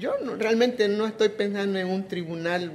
[0.00, 2.72] yo realmente no estoy pensando en un tribunal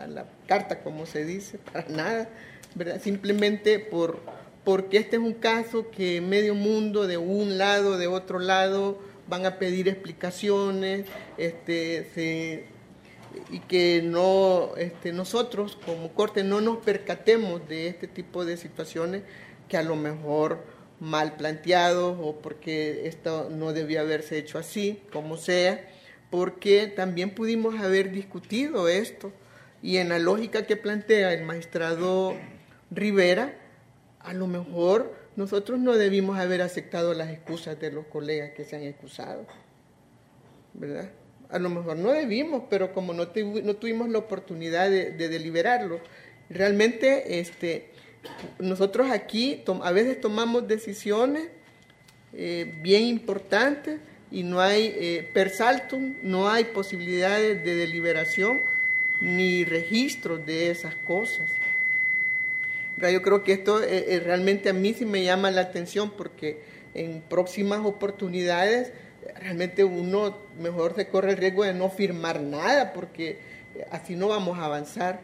[0.00, 2.28] a la carta, como se dice, para nada,
[2.74, 3.00] ¿verdad?
[3.00, 4.20] Simplemente por,
[4.64, 8.98] porque este es un caso que medio mundo, de un lado, de otro lado,
[9.28, 11.06] van a pedir explicaciones,
[11.36, 12.66] este,
[13.50, 19.22] y que no, este, nosotros como corte no nos percatemos de este tipo de situaciones
[19.68, 20.64] que a lo mejor
[21.00, 25.88] mal planteados o porque esto no debía haberse hecho así, como sea,
[26.34, 29.32] porque también pudimos haber discutido esto
[29.84, 32.34] y en la lógica que plantea el magistrado
[32.90, 33.54] Rivera,
[34.18, 38.74] a lo mejor nosotros no debimos haber aceptado las excusas de los colegas que se
[38.74, 39.46] han excusado,
[40.72, 41.08] ¿verdad?
[41.50, 46.00] A lo mejor no debimos, pero como no, tuvimos la oportunidad de, deliberarlo,
[46.50, 47.92] realmente este,
[48.58, 51.46] nosotros aquí a veces tomamos decisiones
[52.32, 54.00] eh, bien importantes
[54.34, 58.62] y no hay eh, per saltum, no hay posibilidades de deliberación
[59.20, 61.48] ni registros de esas cosas.
[62.96, 66.62] Yo creo que esto eh, realmente a mí sí me llama la atención porque
[66.94, 68.92] en próximas oportunidades
[69.40, 73.38] realmente uno mejor se corre el riesgo de no firmar nada porque
[73.92, 75.20] así no vamos a avanzar.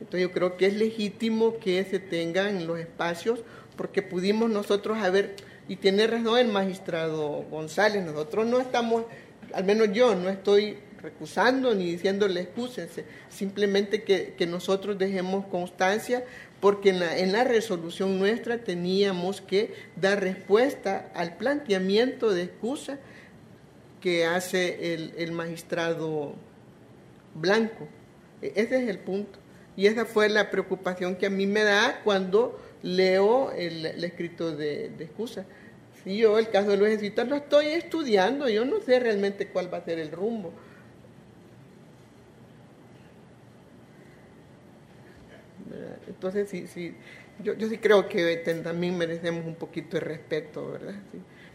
[0.00, 3.40] Entonces yo creo que es legítimo que se tengan los espacios
[3.76, 5.36] porque pudimos nosotros haber,
[5.68, 9.04] y tiene razón el magistrado González, nosotros no estamos,
[9.52, 16.24] al menos yo no estoy recusando ni diciéndole excúsense, simplemente que, nosotros dejemos constancia
[16.60, 22.98] porque en la, en la, resolución nuestra teníamos que dar respuesta al planteamiento de excusa
[24.00, 26.34] que hace el, el magistrado
[27.34, 27.86] Blanco.
[28.40, 29.43] E, ese es el punto.
[29.76, 34.86] Y esa fue la preocupación que a mí me da cuando leo el, escrito de,
[35.00, 35.46] excusa.
[36.02, 39.72] Si yo el caso de los ejércitos lo estoy estudiando, yo no sé realmente cuál
[39.72, 40.52] va a ser el rumbo.
[46.06, 46.94] Entonces, sí, sí,
[47.42, 50.94] yo, sí creo que también merecemos un poquito de respeto, ¿verdad?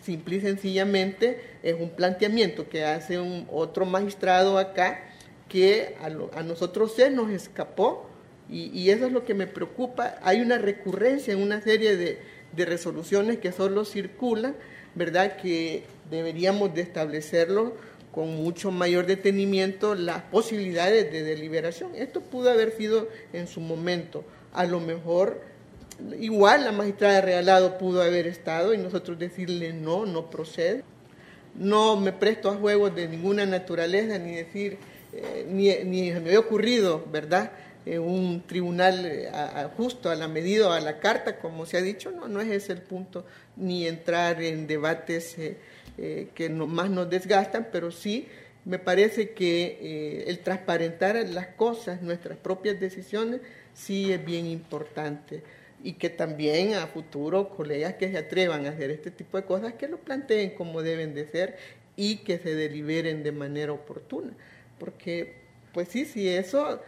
[0.01, 5.03] Simple y sencillamente es un planteamiento que hace un otro magistrado acá
[5.47, 8.08] que a nosotros se nos escapó
[8.51, 10.15] y, eso es lo que me preocupa.
[10.23, 14.55] Hay una recurrencia en una serie de, resoluciones que solo circulan,
[14.95, 15.37] ¿verdad?
[15.37, 17.73] Que deberíamos de establecerlo
[18.11, 21.93] con mucho mayor detenimiento las posibilidades de deliberación.
[21.95, 24.23] Esto pudo haber sido en su momento.
[24.51, 25.41] A lo mejor
[26.19, 30.83] igual la magistrada Realado pudo haber estado y nosotros decirle no, no procede.
[31.53, 34.77] No me presto a juegos de ninguna naturaleza, ni decir,
[35.13, 37.51] eh, ni, ni me había ocurrido, ¿verdad?
[37.85, 39.29] Eh, un tribunal eh,
[39.77, 42.73] justo a la medida, a la carta, como se ha dicho, no, no es ese
[42.73, 43.25] el punto,
[43.55, 48.27] ni entrar en debates eh, que más nos desgastan, pero sí
[48.65, 53.41] me parece que el transparentar las cosas, nuestras propias decisiones,
[53.73, 55.41] sí es bien importante
[55.83, 59.73] y que también a futuro colegas que se atrevan a hacer este tipo de cosas,
[59.73, 61.57] que lo planteen como deben de ser
[61.95, 64.31] y que se deliberen de manera oportuna.
[64.77, 65.35] Porque,
[65.73, 66.79] pues sí, sí, eso,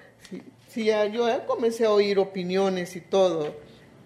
[0.68, 3.58] Sí, yo comencé a oír opiniones y todo,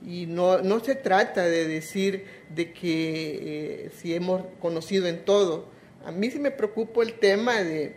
[0.03, 5.67] y no, no se trata de decir de que eh, si hemos conocido en todo.
[6.05, 7.93] A mí sí me preocupa el tema de,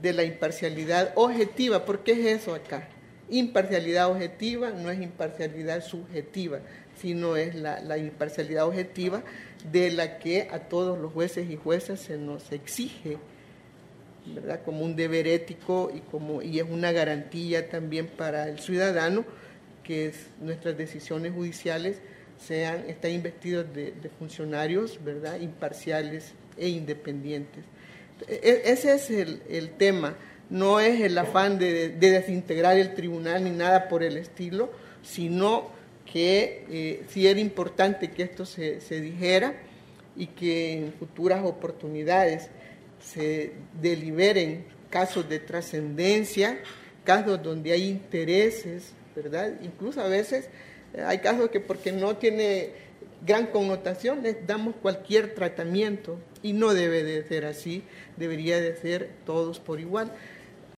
[0.00, 2.88] de la imparcialidad objetiva, porque es eso acá.
[3.28, 6.60] Imparcialidad objetiva no es imparcialidad subjetiva,
[6.96, 9.22] sino es la, la, imparcialidad objetiva
[9.70, 13.18] de la que a todos los jueces y juezas se nos exige
[14.26, 14.60] ¿verdad?
[14.64, 19.24] como un deber ético y, como, y es una garantía también para el ciudadano
[19.82, 22.00] que nuestras decisiones judiciales
[22.38, 25.40] sean, están investidos de, funcionarios ¿verdad?
[25.40, 27.64] imparciales e independientes.
[28.28, 30.16] E, ese es el, tema,
[30.48, 34.70] no es el afán de, desintegrar el tribunal ni nada por el estilo,
[35.02, 35.70] sino
[36.10, 39.54] que eh, sí era importante que esto se, se dijera
[40.16, 42.50] y que en futuras oportunidades
[43.00, 46.58] se deliberen casos de trascendencia,
[47.04, 49.52] casos donde hay intereses, ¿verdad?
[49.62, 50.48] Incluso a veces
[50.94, 52.90] eh, hay casos que porque no tiene
[53.24, 57.82] gran connotación les damos cualquier tratamiento y no debe de ser así,
[58.16, 60.12] debería de ser todos por igual.